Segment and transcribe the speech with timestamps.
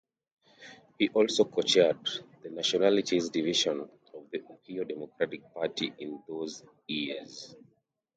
[0.97, 2.07] He also co-chaired
[2.41, 3.81] the Nationalities Division
[4.15, 7.55] of the Ohio Democratic Party in those years.